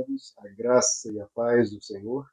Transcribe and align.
amados, 0.00 0.34
a 0.38 0.48
graça 0.48 1.12
e 1.12 1.20
a 1.20 1.26
paz 1.26 1.70
do 1.70 1.82
Senhor. 1.82 2.26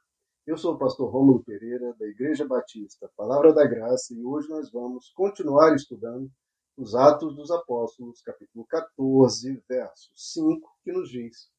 Eu 0.46 0.56
sou 0.56 0.74
o 0.74 0.78
pastor 0.78 1.10
Rômulo 1.10 1.44
Pereira, 1.44 1.94
da 1.98 2.06
Igreja 2.06 2.46
Batista, 2.46 3.10
Palavra 3.14 3.52
da 3.52 3.66
Graça, 3.66 4.14
e 4.14 4.24
hoje 4.24 4.48
nós 4.48 4.70
vamos 4.70 5.10
continuar 5.10 5.74
estudando 5.74 6.30
os 6.76 6.94
Atos 6.94 7.36
dos 7.36 7.50
Apóstolos, 7.50 8.22
capítulo 8.22 8.64
14, 8.66 9.62
verso 9.68 10.10
5, 10.14 10.76
que 10.82 10.92
nos 10.92 11.10
diz: 11.10 11.50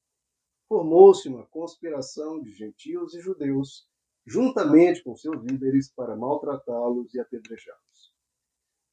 Formou-se 0.68 1.30
uma 1.30 1.46
conspiração 1.48 2.42
de 2.42 2.52
gentios 2.54 3.14
e 3.14 3.22
judeus, 3.22 3.88
juntamente 4.26 5.04
com 5.04 5.16
seus 5.16 5.44
líderes, 5.44 5.92
para 5.94 6.16
maltratá-los 6.16 7.14
e 7.14 7.20
apedrejá-los. 7.20 8.14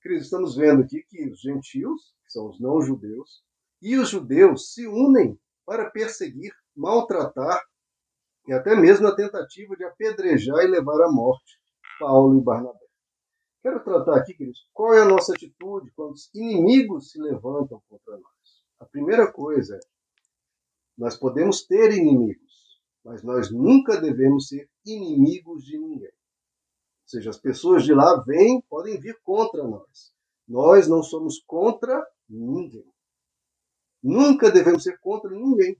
Queridos, 0.02 0.24
estamos 0.24 0.56
vendo 0.56 0.82
aqui 0.82 1.02
que 1.08 1.26
os 1.28 1.40
gentios, 1.40 2.14
que 2.24 2.32
são 2.32 2.48
os 2.48 2.60
não-judeus, 2.60 3.42
e 3.80 3.96
os 3.96 4.10
judeus 4.10 4.74
se 4.74 4.86
unem 4.86 5.38
para 5.64 5.90
perseguir, 5.90 6.52
maltratar 6.77 7.62
e 8.46 8.53
até 8.53 8.76
mesmo 8.76 9.07
a 9.08 9.16
tentativa 9.16 9.76
de 9.76 9.85
apedrejar 9.85 10.62
e 10.62 10.68
levar 10.68 11.02
à 11.02 11.11
morte 11.11 11.58
Paulo 11.99 12.39
e 12.39 12.43
Barnabé. 12.43 12.86
Quero 13.62 13.82
tratar 13.82 14.18
aqui, 14.18 14.35
queridos, 14.35 14.68
qual 14.72 14.94
é 14.94 15.02
a 15.02 15.08
nossa 15.08 15.32
atitude 15.32 15.90
quando 15.96 16.12
os 16.12 16.32
inimigos 16.35 17.11
se 17.11 17.21
levantam 17.21 17.82
contra 17.89 18.16
nós. 18.16 18.62
A 18.79 18.85
primeira 18.85 19.32
coisa 19.32 19.75
é, 19.75 19.80
nós 20.96 21.16
podemos 21.16 21.66
ter 21.66 21.93
inimigos, 21.93 22.80
mas 23.04 23.22
nós 23.24 23.50
nunca 23.50 24.00
devemos 24.00 24.49
ser 24.49 24.71
inimigos 24.85 25.64
de 25.64 25.79
ninguém. 25.79 26.13
Ou 26.13 27.08
seja, 27.08 27.30
as 27.30 27.38
pessoas 27.38 27.85
de 27.85 27.93
lá 27.93 28.22
vêm, 28.24 28.61
podem 28.68 29.00
vir 29.00 29.18
contra 29.24 29.63
nós. 29.64 30.13
Nós 30.46 30.86
não 30.86 31.02
somos 31.02 31.43
contra 31.44 32.06
ninguém. 32.28 32.86
Nunca 34.02 34.50
devemos 34.50 34.84
ser 34.84 34.98
contra 35.00 35.30
ninguém. 35.30 35.77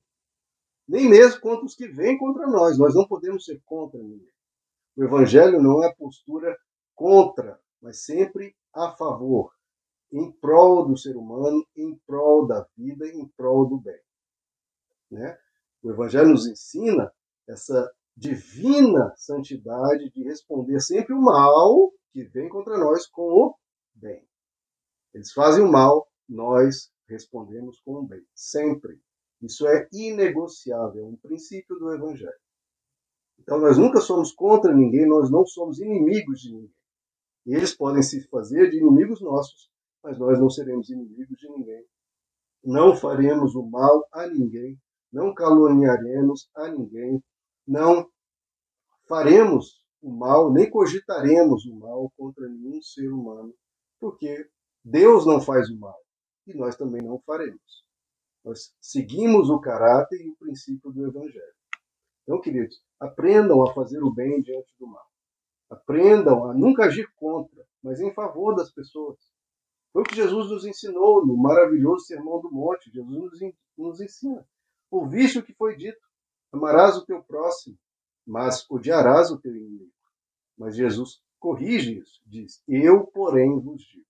Nem 0.89 1.09
mesmo 1.09 1.41
contra 1.41 1.65
os 1.65 1.75
que 1.75 1.89
vêm 1.89 2.17
contra 2.19 2.47
nós. 2.47 2.79
Nós 2.79 2.95
não 2.95 3.07
podemos 3.07 3.45
ser 3.45 3.61
contra 3.65 4.01
ninguém. 4.01 4.33
O 4.97 5.05
Evangelho 5.05 5.61
não 5.61 5.83
é 5.85 5.93
postura 5.95 6.57
contra, 6.95 7.61
mas 7.83 8.05
sempre 8.05 8.57
a 8.75 8.93
favor, 8.97 9.53
em 10.13 10.33
prol 10.33 10.87
do 10.87 10.97
ser 10.97 11.17
humano, 11.17 11.67
em 11.77 11.95
prol 12.07 12.47
da 12.47 12.67
vida, 12.77 13.07
em 13.07 13.27
prol 13.37 13.69
do 13.69 13.79
bem. 13.79 14.01
Né? 15.11 15.39
O 15.83 15.91
Evangelho 15.91 16.31
nos 16.31 16.47
ensina 16.47 17.13
essa 17.49 17.93
divina 18.17 19.13
santidade 19.17 20.11
de 20.11 20.23
responder 20.25 20.81
sempre 20.81 21.15
o 21.15 21.21
mal 21.21 21.93
que 22.11 22.25
vem 22.25 22.49
contra 22.49 22.79
nós 22.79 23.07
com 23.07 23.23
o 23.23 23.59
bem. 23.95 24.27
Eles 25.13 25.33
fazem 25.33 25.63
o 25.63 25.71
mal, 25.71 26.09
nós 26.29 26.91
respondemos 27.09 27.81
com 27.81 27.97
o 27.97 28.07
bem. 28.07 28.25
Sempre. 28.35 29.01
Isso 29.47 29.67
é 29.67 29.89
inegociável, 29.93 31.05
é 31.05 31.07
um 31.07 31.17
princípio 31.17 31.77
do 31.77 31.93
Evangelho. 31.93 32.33
Então, 33.39 33.59
nós 33.61 33.79
nunca 33.79 34.01
somos 34.01 34.33
contra 34.33 34.75
ninguém, 34.75 35.07
nós 35.07 35.31
não 35.31 35.47
somos 35.47 35.79
inimigos 35.79 36.41
de 36.41 36.53
ninguém. 36.53 36.75
Eles 37.47 37.75
podem 37.75 38.03
se 38.03 38.27
fazer 38.29 38.71
de 38.71 38.79
inimigos 38.79 39.21
nossos, 39.21 39.71
mas 40.03 40.19
nós 40.19 40.39
não 40.41 40.51
seremos 40.51 40.91
inimigos 40.91 41.39
de 41.39 41.49
ninguém. 41.49 41.85
Não 42.65 42.97
faremos 42.97 43.55
o 43.55 43.63
mal 43.63 44.05
a 44.13 44.27
ninguém, 44.27 44.77
não 45.13 45.33
caluniaremos 45.33 46.51
a 46.57 46.69
ninguém, 46.69 47.23
não 47.67 48.11
faremos 49.07 49.85
o 50.03 50.11
mal, 50.11 50.53
nem 50.53 50.69
cogitaremos 50.69 51.65
o 51.67 51.77
mal 51.77 52.13
contra 52.17 52.49
nenhum 52.49 52.83
ser 52.83 53.13
humano, 53.13 53.55
porque 54.01 54.51
Deus 54.85 55.25
não 55.25 55.41
faz 55.41 55.71
o 55.71 55.79
mal 55.79 55.99
e 56.49 56.55
nós 56.55 56.77
também 56.77 57.03
não 57.03 57.21
faremos. 57.21 57.86
Nós 58.47 58.73
seguimos 58.81 59.51
o 59.51 59.59
caráter 59.59 60.25
e 60.25 60.31
o 60.31 60.37
princípio 60.37 60.93
do 60.93 61.05
Evangelho. 61.05 61.55
Então, 62.23 62.41
queridos, 62.41 62.81
aprendam 63.01 63.67
a 63.67 63.75
fazer 63.75 64.01
o 64.05 64.15
bem 64.15 64.41
diante 64.41 64.73
do 64.79 64.87
mal. 64.87 65.05
Aprendam 65.69 66.49
a 66.49 66.55
nunca 66.55 66.85
agir 66.85 67.13
contra, 67.17 67.67
mas 67.83 68.01
em 68.01 68.15
favor 68.15 68.55
das 68.55 68.73
pessoas. 68.73 69.19
Foi 69.93 70.03
o 70.03 70.05
que 70.05 70.15
Jesus 70.15 70.49
nos 70.49 70.65
ensinou 70.65 71.27
no 71.27 71.37
maravilhoso 71.37 72.07
Sermão 72.07 72.41
do 72.41 72.49
Monte. 72.49 72.89
Jesus 72.93 73.41
nos, 73.77 74.01
ensina. 74.01 74.47
Ouviste 74.93 75.41
o 75.41 75.43
que 75.43 75.53
foi 75.53 75.77
dito: 75.77 75.99
amarás 76.53 76.97
o 76.97 77.05
teu 77.05 77.21
próximo, 77.25 77.77
mas 78.25 78.65
odiarás 78.71 79.33
o 79.33 79.41
teu 79.41 79.57
inimigo. 79.57 79.93
Mas 80.57 80.77
Jesus 80.77 81.21
corrige 81.41 81.99
isso, 81.99 82.23
diz: 82.25 82.63
Eu, 82.69 83.09
porém, 83.09 83.59
vos 83.59 83.83
digo 83.83 84.07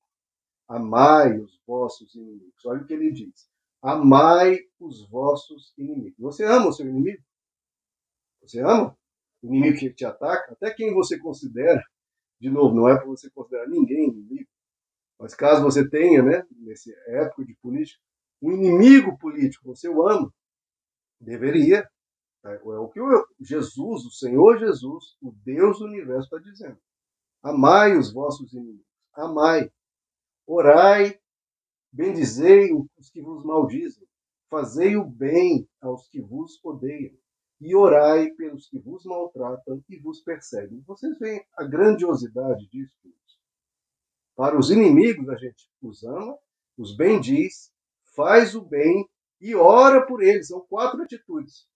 Amai 0.69 1.39
os 1.39 1.61
vossos 1.67 2.15
inimigos. 2.15 2.65
Olha 2.67 2.83
o 2.83 2.87
que 2.87 2.93
ele 2.93 3.13
diz. 3.13 3.49
Amai 3.83 4.59
os 4.81 5.09
vossos 5.09 5.73
inimigos. 5.77 6.19
Você 6.19 6.45
ama 6.45 6.69
o 6.69 6.73
seu 6.73 6.87
inimigo? 6.87 7.23
Você 8.43 8.61
ama 8.61 8.97
o 9.43 9.47
inimigo 9.47 9.79
que 9.79 9.93
te 9.93 10.05
ataca? 10.05 10.53
Até 10.53 10.73
quem 10.73 10.95
você 10.95 11.19
considera, 11.19 11.83
de 12.41 12.51
novo, 12.51 12.75
não 12.75 12.89
é 12.89 12.97
para 12.97 13.07
você 13.07 13.31
considerar 13.31 13.69
ninguém 13.69 14.09
inimigo, 14.09 14.49
mas 15.19 15.35
caso 15.35 15.63
você 15.63 15.89
tenha, 15.89 16.23
né, 16.23 16.47
nesse 16.51 16.95
época 17.09 17.45
de 17.45 17.55
política, 17.57 18.01
um 18.43 18.53
inimigo 18.53 19.17
político, 19.19 19.65
você 19.65 19.89
o 19.89 20.07
ama, 20.07 20.33
deveria. 21.21 21.89
É 22.45 22.59
o 22.63 22.89
que 22.89 23.01
Jesus, 23.41 24.05
o 24.05 24.11
Senhor 24.11 24.59
Jesus, 24.59 25.17
o 25.21 25.33
Deus 25.45 25.81
do 25.81 25.87
universo, 25.87 26.25
está 26.25 26.39
dizendo. 26.39 26.79
Amai 27.43 27.97
os 27.97 28.13
vossos 28.13 28.53
inimigos. 28.53 28.87
Amai. 29.15 29.69
Orai, 30.47 31.19
bendizei 31.93 32.71
os 32.97 33.11
que 33.11 33.23
vos 33.23 33.45
maldizem, 33.45 34.07
fazei 34.51 34.97
o 34.97 35.05
bem 35.05 35.69
aos 35.81 36.09
que 36.09 36.21
vos 36.21 36.59
odeiam, 36.65 37.15
e 37.61 37.75
orai 37.75 38.31
pelos 38.33 38.69
que 38.69 38.79
vos 38.79 39.05
maltratam 39.05 39.83
e 39.89 39.99
vos 39.99 40.21
perseguem. 40.21 40.83
Vocês 40.87 41.19
veem 41.19 41.43
a 41.57 41.65
grandiosidade 41.65 42.69
disso? 42.69 42.97
Para 44.35 44.59
os 44.59 44.71
inimigos, 44.71 45.29
a 45.31 45.37
gente 45.37 45.71
os 45.81 46.05
ama, 46.05 46.37
os 46.77 46.95
bendiz, 46.95 47.73
faz 48.15 48.55
o 48.55 48.61
bem 48.63 49.09
e 49.41 49.55
ora 49.55 50.07
por 50.07 50.23
eles. 50.23 50.49
São 50.49 50.61
quatro 50.69 51.03
atitudes. 51.03 51.67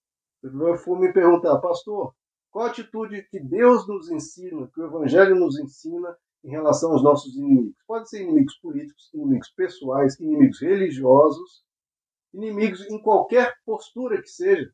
Eu 0.43 0.77
for 0.77 0.99
me 0.99 1.11
perguntar, 1.11 1.59
pastor, 1.59 2.13
qual 2.51 2.67
atitude 2.67 3.27
que 3.29 3.39
Deus 3.39 3.87
nos 3.87 4.11
ensina, 4.11 4.67
que 4.67 4.79
o 4.79 4.85
Evangelho 4.85 5.35
nos 5.35 5.57
ensina 5.59 6.15
em 6.43 6.49
relação 6.49 6.91
aos 6.91 7.03
nossos 7.03 7.35
inimigos. 7.35 7.77
Podem 7.87 8.05
ser 8.05 8.21
inimigos 8.23 8.57
políticos, 8.57 9.09
inimigos 9.13 9.49
pessoais, 9.49 10.19
inimigos 10.19 10.59
religiosos, 10.61 11.63
inimigos 12.33 12.81
em 12.89 13.01
qualquer 13.01 13.53
postura 13.65 14.21
que 14.21 14.29
seja. 14.29 14.71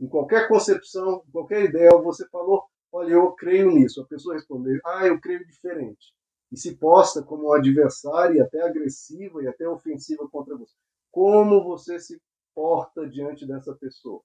Em 0.00 0.08
qualquer 0.08 0.48
concepção, 0.48 1.22
em 1.28 1.30
qualquer 1.30 1.64
ideia, 1.64 1.90
você 1.90 2.28
falou, 2.28 2.64
olha, 2.92 3.14
eu 3.14 3.32
creio 3.32 3.70
nisso. 3.70 4.00
A 4.00 4.06
pessoa 4.06 4.34
respondeu, 4.34 4.78
ah, 4.84 5.06
eu 5.06 5.20
creio 5.20 5.46
diferente. 5.46 6.12
E 6.50 6.56
se 6.56 6.76
posta 6.76 7.22
como 7.22 7.52
adversária, 7.52 8.44
até 8.44 8.62
agressiva 8.62 9.42
e 9.42 9.48
até 9.48 9.68
ofensiva 9.68 10.28
contra 10.28 10.56
você. 10.56 10.74
Como 11.10 11.62
você 11.64 11.98
se 11.98 12.20
porta 12.54 13.08
diante 13.08 13.46
dessa 13.46 13.74
pessoa? 13.74 14.20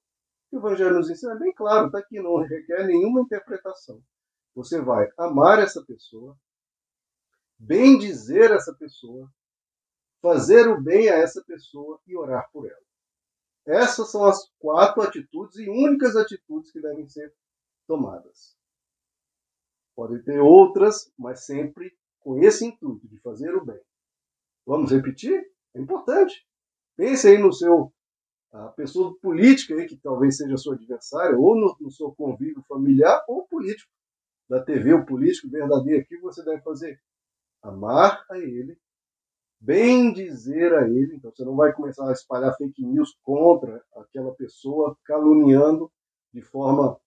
O 0.52 0.58
Evangelho 0.58 0.96
nos 0.96 1.10
ensina 1.10 1.36
bem 1.36 1.54
claro, 1.54 1.88
está 1.88 2.00
aqui, 2.00 2.20
não 2.20 2.38
requer 2.38 2.86
nenhuma 2.86 3.22
interpretação. 3.22 4.02
Você 4.60 4.82
vai 4.82 5.10
amar 5.18 5.60
essa 5.60 5.82
pessoa, 5.86 6.38
bem 7.58 7.98
dizer 7.98 8.52
essa 8.52 8.74
pessoa, 8.74 9.32
fazer 10.22 10.68
o 10.68 10.82
bem 10.82 11.08
a 11.08 11.16
essa 11.16 11.42
pessoa 11.46 11.98
e 12.06 12.14
orar 12.14 12.52
por 12.52 12.66
ela. 12.66 12.86
Essas 13.66 14.12
são 14.12 14.26
as 14.26 14.52
quatro 14.60 15.02
atitudes 15.02 15.56
e 15.60 15.70
únicas 15.70 16.18
atitudes 16.18 16.74
que 16.74 16.82
devem 16.82 17.08
ser 17.08 17.34
tomadas. 17.88 18.58
Podem 19.96 20.22
ter 20.24 20.42
outras, 20.42 21.10
mas 21.18 21.46
sempre 21.46 21.98
com 22.20 22.44
esse 22.44 22.66
intuito 22.66 23.08
de 23.08 23.18
fazer 23.22 23.56
o 23.56 23.64
bem. 23.64 23.80
Vamos 24.66 24.92
repetir? 24.92 25.42
É 25.74 25.80
importante. 25.80 26.46
Pense 26.98 27.26
aí 27.30 27.38
no 27.38 27.54
seu 27.54 27.94
a 28.52 28.68
pessoa 28.70 29.16
política 29.22 29.76
aí, 29.76 29.88
que 29.88 29.96
talvez 29.96 30.36
seja 30.36 30.58
seu 30.58 30.74
adversário, 30.74 31.40
ou 31.40 31.56
no, 31.56 31.78
no 31.80 31.90
seu 31.90 32.12
convívio 32.12 32.62
familiar, 32.68 33.24
ou 33.26 33.48
político 33.48 33.90
da 34.50 34.64
TV, 34.64 34.94
o 34.94 35.06
político 35.06 35.50
verdadeiro, 35.50 36.04
o 36.04 36.06
que 36.08 36.18
você 36.18 36.44
deve 36.44 36.62
fazer? 36.64 37.00
Amar 37.62 38.26
a 38.32 38.38
ele, 38.38 38.78
bem 39.60 40.12
dizer 40.12 40.74
a 40.74 40.88
ele. 40.88 41.16
Então 41.16 41.32
você 41.32 41.46
não 41.46 41.56
vai 41.56 41.72
começar 41.72 42.10
a 42.10 42.14
espalhar 42.14 42.56
fake 42.58 42.84
news 42.84 43.16
contra 43.22 43.84
aquela 43.96 44.34
pessoa, 44.34 44.98
caluniando 45.06 45.92
de 46.34 46.42
forma 46.42 47.00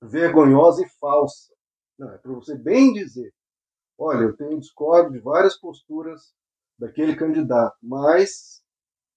vergonhosa 0.00 0.82
e 0.84 0.88
falsa. 0.88 1.52
Não, 1.98 2.10
é 2.10 2.18
para 2.18 2.32
você 2.32 2.56
bem 2.56 2.92
dizer. 2.94 3.32
Olha, 3.98 4.24
eu 4.24 4.36
tenho 4.36 4.58
discórdia 4.58 5.12
de 5.12 5.18
várias 5.18 5.58
posturas 5.58 6.32
daquele 6.78 7.14
candidato, 7.14 7.76
mas 7.82 8.62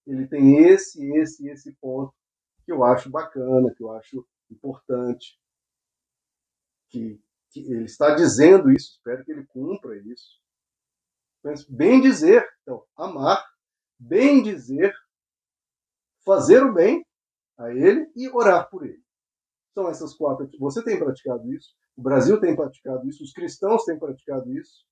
ele 0.06 0.28
tem 0.28 0.66
esse, 0.66 1.02
esse, 1.16 1.48
esse 1.48 1.72
ponto 1.80 2.12
que 2.66 2.72
eu 2.72 2.84
acho 2.84 3.08
bacana, 3.08 3.72
que 3.74 3.82
eu 3.82 3.90
acho 3.92 4.26
importante, 4.50 5.38
que 6.90 7.23
ele 7.60 7.84
está 7.84 8.14
dizendo 8.14 8.70
isso, 8.70 8.92
espero 8.92 9.24
que 9.24 9.32
ele 9.32 9.46
cumpra 9.46 9.96
isso. 9.96 10.42
Bem 11.68 12.00
dizer, 12.00 12.46
então, 12.62 12.82
amar, 12.96 13.44
bem 13.98 14.42
dizer, 14.42 14.94
fazer 16.24 16.62
o 16.62 16.72
bem 16.72 17.04
a 17.58 17.70
Ele 17.70 18.10
e 18.16 18.28
orar 18.30 18.68
por 18.70 18.84
Ele. 18.84 19.02
São 19.74 19.88
essas 19.88 20.14
quatro. 20.14 20.48
Você 20.58 20.82
tem 20.82 20.98
praticado 20.98 21.52
isso, 21.52 21.74
o 21.96 22.02
Brasil 22.02 22.40
tem 22.40 22.56
praticado 22.56 23.06
isso, 23.08 23.22
os 23.22 23.32
cristãos 23.32 23.84
têm 23.84 23.98
praticado 23.98 24.50
isso. 24.52 24.84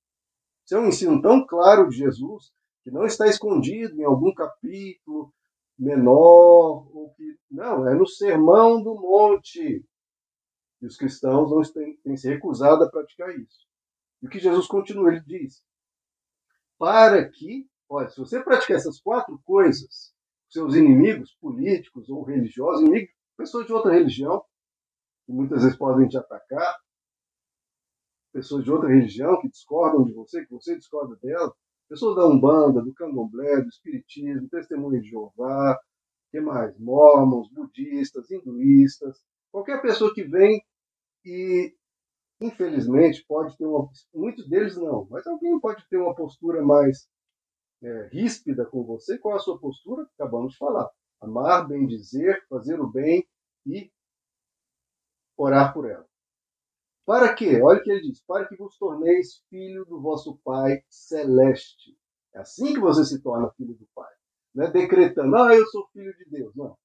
Isso 0.65 0.77
é 0.77 0.79
um 0.79 0.89
ensino 0.89 1.21
tão 1.21 1.45
claro 1.47 1.89
de 1.89 1.97
Jesus 1.97 2.53
que 2.85 2.91
não 2.91 3.05
está 3.05 3.27
escondido 3.27 3.95
em 4.01 4.05
algum 4.05 4.35
capítulo 4.35 5.33
menor, 5.79 6.89
ou 6.95 7.13
que 7.17 7.37
não, 7.51 7.89
é 7.89 7.95
no 7.95 8.07
Sermão 8.07 8.83
do 8.83 8.95
Monte. 8.95 9.85
E 10.83 10.87
os 10.87 10.97
cristãos 10.97 11.49
não 11.49 11.63
têm, 11.63 11.97
têm 11.99 12.17
se 12.17 12.29
recusado 12.29 12.83
a 12.83 12.91
praticar 12.91 13.31
isso. 13.39 13.67
E 14.21 14.27
o 14.27 14.29
que 14.29 14.41
Jesus 14.41 14.67
continua, 14.67 15.13
ele 15.13 15.21
diz: 15.21 15.63
para 16.77 17.29
que, 17.31 17.69
olha, 17.89 18.09
se 18.09 18.19
você 18.19 18.43
praticar 18.43 18.79
essas 18.79 19.01
quatro 19.01 19.41
coisas, 19.45 20.13
seus 20.51 20.75
inimigos 20.75 21.37
políticos 21.41 22.09
ou 22.11 22.25
religiosos, 22.25 22.83
inimigos, 22.83 23.15
pessoas 23.37 23.67
de 23.67 23.73
outra 23.73 23.93
religião, 23.93 24.45
que 25.25 25.33
muitas 25.33 25.63
vezes 25.63 25.79
podem 25.79 26.09
te 26.09 26.19
atacar, 26.19 26.77
pessoas 28.33 28.65
de 28.65 28.71
outra 28.73 28.89
religião 28.89 29.41
que 29.41 29.49
discordam 29.49 30.05
de 30.05 30.13
você, 30.13 30.45
que 30.45 30.51
você 30.53 30.77
discorda 30.77 31.15
dela, 31.23 31.55
pessoas 31.89 32.17
da 32.17 32.27
Umbanda, 32.27 32.83
do 32.83 32.93
Candomblé, 32.95 33.63
do 33.63 33.69
Espiritismo, 33.69 34.49
Testemunha 34.49 35.01
de 35.01 35.09
Jeová, 35.09 35.79
que 36.33 36.41
mais? 36.41 36.77
Mormons, 36.79 37.49
budistas, 37.53 38.31
hinduístas, 38.31 39.23
qualquer 39.53 39.81
pessoa 39.81 40.13
que 40.13 40.25
vem 40.25 40.61
e, 41.25 41.75
infelizmente, 42.41 43.25
pode 43.27 43.57
ter 43.57 43.65
uma. 43.65 43.89
Muitos 44.15 44.49
deles 44.49 44.77
não, 44.77 45.07
mas 45.11 45.27
alguém 45.27 45.59
pode 45.61 45.87
ter 45.89 45.97
uma 45.97 46.15
postura 46.15 46.63
mais 46.63 47.09
é, 47.83 48.09
ríspida 48.13 48.67
com 48.67 48.85
você. 48.85 49.19
Qual 49.19 49.35
é 49.35 49.37
a 49.39 49.41
sua 49.41 49.59
postura? 49.59 50.07
Acabamos 50.15 50.53
de 50.53 50.59
falar. 50.59 50.91
Amar, 51.21 51.67
bem 51.69 51.87
dizer, 51.87 52.45
fazer 52.49 52.81
o 52.81 52.91
bem 52.91 53.27
e 53.67 53.91
orar 55.37 55.73
por 55.73 55.89
ela. 55.89 56.07
Para 57.05 57.35
quê? 57.35 57.61
Olha 57.63 57.81
o 57.81 57.83
que 57.83 57.91
ele 57.91 58.03
diz: 58.03 58.23
para 58.25 58.47
que 58.47 58.57
vos 58.57 58.77
torneis 58.77 59.43
filho 59.49 59.85
do 59.85 60.01
vosso 60.01 60.39
Pai 60.45 60.83
celeste. 60.89 61.97
É 62.35 62.41
assim 62.41 62.73
que 62.75 62.81
você 62.81 63.05
se 63.05 63.23
torna 63.23 63.51
filho 63.53 63.75
do 63.75 63.87
Pai. 63.95 64.13
Não 64.55 64.65
é 64.65 64.71
decretando, 64.71 65.35
ah, 65.37 65.55
eu 65.55 65.67
sou 65.67 65.89
filho 65.93 66.15
de 66.17 66.25
Deus. 66.31 66.55
Não. 66.55 66.77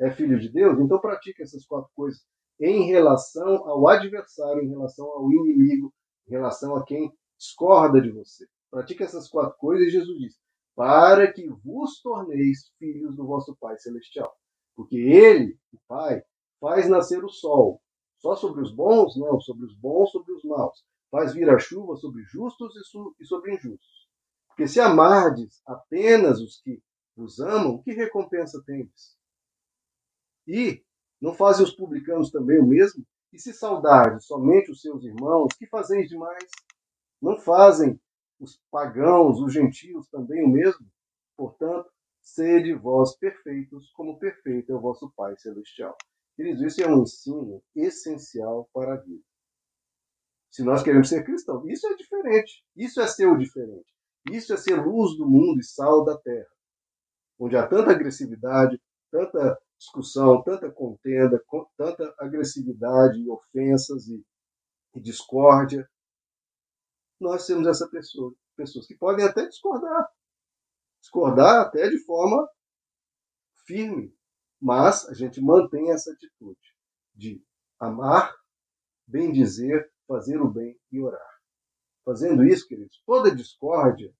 É 0.00 0.10
filho 0.10 0.38
de 0.38 0.48
Deus? 0.50 0.78
Então 0.80 1.00
pratique 1.00 1.42
essas 1.42 1.64
quatro 1.64 1.90
coisas 1.94 2.20
em 2.60 2.84
relação 2.86 3.68
ao 3.68 3.86
adversário, 3.88 4.62
em 4.62 4.68
relação 4.68 5.06
ao 5.06 5.30
inimigo, 5.30 5.92
em 6.28 6.32
relação 6.32 6.76
a 6.76 6.84
quem 6.84 7.12
discorda 7.38 8.00
de 8.00 8.10
você. 8.10 8.46
Pratique 8.70 9.02
essas 9.02 9.28
quatro 9.28 9.56
coisas 9.58 9.92
Jesus 9.92 10.18
diz: 10.18 10.38
para 10.74 11.32
que 11.32 11.48
vos 11.48 12.00
torneis 12.00 12.70
filhos 12.78 13.16
do 13.16 13.26
vosso 13.26 13.56
Pai 13.56 13.78
celestial. 13.78 14.34
Porque 14.74 14.96
ele, 14.96 15.58
o 15.72 15.78
Pai, 15.86 16.22
faz 16.60 16.88
nascer 16.88 17.24
o 17.24 17.28
sol 17.28 17.80
só 18.18 18.34
sobre 18.34 18.62
os 18.62 18.74
bons? 18.74 19.16
Não, 19.16 19.40
sobre 19.40 19.66
os 19.66 19.74
bons, 19.76 20.10
sobre 20.10 20.32
os 20.32 20.42
maus. 20.44 20.84
Faz 21.10 21.32
vir 21.32 21.48
a 21.48 21.58
chuva 21.58 21.96
sobre 21.96 22.22
justos 22.24 22.74
e 23.20 23.24
sobre 23.24 23.54
injustos. 23.54 24.08
Porque 24.48 24.66
se 24.66 24.80
amardes 24.80 25.62
apenas 25.66 26.40
os 26.40 26.60
que 26.60 26.82
vos 27.16 27.38
amam, 27.38 27.82
que 27.82 27.92
recompensa 27.92 28.62
tendes? 28.66 29.16
E 30.46 30.83
não 31.24 31.32
fazem 31.32 31.64
os 31.64 31.74
publicanos 31.74 32.30
também 32.30 32.60
o 32.60 32.66
mesmo? 32.66 33.02
E 33.32 33.38
se 33.38 33.54
saudardes 33.54 34.26
somente 34.26 34.70
os 34.70 34.82
seus 34.82 35.02
irmãos, 35.04 35.54
que 35.58 35.66
fazeis 35.66 36.06
demais? 36.06 36.50
Não 37.20 37.38
fazem 37.38 37.98
os 38.38 38.60
pagãos, 38.70 39.40
os 39.40 39.50
gentios 39.50 40.06
também 40.10 40.44
o 40.44 40.48
mesmo? 40.50 40.86
Portanto, 41.34 41.90
sede 42.20 42.74
vós 42.74 43.16
perfeitos, 43.16 43.90
como 43.92 44.18
perfeito 44.18 44.70
é 44.70 44.74
o 44.74 44.80
vosso 44.82 45.10
Pai 45.16 45.34
Celestial. 45.38 45.96
Queridos, 46.36 46.60
isso 46.60 46.82
é 46.82 46.94
um 46.94 47.04
ensino 47.04 47.62
essencial 47.74 48.68
para 48.74 48.92
a 48.92 48.96
vida. 48.98 49.24
Se 50.50 50.62
nós 50.62 50.82
queremos 50.82 51.08
ser 51.08 51.24
cristãos, 51.24 51.64
isso 51.66 51.86
é 51.86 51.94
diferente. 51.96 52.62
Isso 52.76 53.00
é 53.00 53.06
ser 53.06 53.28
o 53.28 53.38
diferente. 53.38 53.90
Isso 54.30 54.52
é 54.52 54.58
ser 54.58 54.74
luz 54.74 55.16
do 55.16 55.26
mundo 55.26 55.58
e 55.58 55.64
sal 55.64 56.04
da 56.04 56.18
terra. 56.18 56.52
Onde 57.38 57.56
há 57.56 57.66
tanta 57.66 57.92
agressividade, 57.92 58.78
tanta 59.10 59.58
discussão, 59.78 60.42
tanta 60.42 60.70
contenda, 60.70 61.42
tanta 61.76 62.14
agressividade 62.18 63.20
e 63.20 63.28
ofensas 63.28 64.08
e, 64.08 64.24
e 64.94 65.00
discórdia. 65.00 65.88
Nós 67.20 67.46
temos 67.46 67.66
essa 67.66 67.88
pessoa, 67.88 68.34
pessoas 68.56 68.86
que 68.86 68.96
podem 68.96 69.24
até 69.24 69.46
discordar. 69.46 70.08
Discordar 71.00 71.66
até 71.66 71.88
de 71.88 71.98
forma 72.04 72.48
firme, 73.66 74.14
mas 74.60 75.08
a 75.08 75.14
gente 75.14 75.40
mantém 75.40 75.90
essa 75.90 76.12
atitude 76.12 76.74
de 77.14 77.42
amar, 77.78 78.34
bem 79.06 79.32
dizer, 79.32 79.90
fazer 80.06 80.40
o 80.40 80.50
bem 80.50 80.78
e 80.90 81.00
orar. 81.00 81.34
Fazendo 82.04 82.44
isso, 82.44 82.66
queridos, 82.68 83.02
toda 83.06 83.34
discórdia 83.34 84.14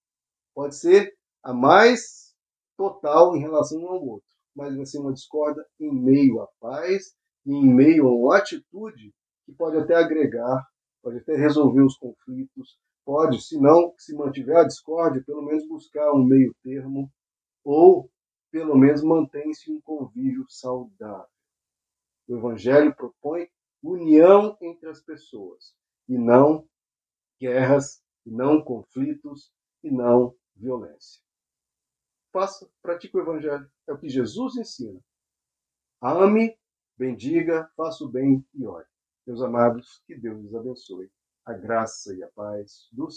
pode 0.55 0.77
ser 0.77 1.15
a 1.43 1.53
mais 1.53 2.35
total 2.77 3.37
em 3.37 3.41
relação 3.41 3.87
ao 3.87 4.03
outro, 4.03 4.24
mas 4.55 4.77
vai 4.77 4.87
ser 4.87 4.99
uma 4.99 5.13
discórdia 5.13 5.65
em 5.81 5.93
meio 5.93 6.41
à 6.41 6.49
paz 6.61 7.15
em 7.47 7.67
meio 7.67 8.09
a 8.09 8.15
uma 8.15 8.39
atitude 8.39 9.13
que 9.45 9.53
pode 9.53 9.77
até 9.77 9.95
agregar, 9.95 10.67
pode 11.03 11.19
até 11.19 11.37
resolver 11.37 11.83
os 11.83 11.97
conflitos, 11.99 12.79
pode, 13.05 13.43
se 13.43 13.61
não 13.61 13.95
se 13.99 14.15
mantiver 14.15 14.57
a 14.57 14.67
discórdia, 14.67 15.23
pelo 15.27 15.43
menos 15.43 15.69
buscar 15.69 16.13
um 16.13 16.25
meio 16.25 16.55
termo 16.63 17.11
ou 17.63 18.11
pelo 18.51 18.77
menos 18.77 19.03
mantém-se 19.03 19.71
um 19.71 19.81
convívio 19.83 20.45
saudável. 20.49 21.27
O 22.29 22.37
Evangelho 22.37 22.95
propõe 22.95 23.49
união 23.83 24.57
entre 24.63 24.89
as 24.89 25.03
pessoas 25.03 25.75
e 26.09 26.17
não 26.17 26.67
guerras, 27.39 28.03
e 28.25 28.31
não 28.31 28.63
conflitos, 28.63 29.53
e 29.83 29.91
não 29.91 30.35
violência. 30.57 31.21
Faça, 32.35 32.69
pratique 32.83 33.17
o 33.17 33.21
Evangelho. 33.21 33.71
É 33.87 33.93
o 33.93 33.99
que 33.99 34.09
Jesus 34.09 34.57
ensina. 34.57 35.01
Ame, 36.03 36.59
bendiga, 36.99 37.71
faça 37.77 38.03
o 38.03 38.09
bem 38.09 38.45
e 38.53 38.67
ore. 38.67 38.89
Meus 39.25 39.41
amados, 39.41 40.03
que 40.05 40.17
Deus 40.17 40.45
os 40.45 40.53
abençoe. 40.53 41.09
A 41.47 41.53
graça 41.53 42.13
e 42.13 42.25
a 42.25 42.29
paz 42.33 42.89
do 42.91 43.09
Senhor. 43.09 43.13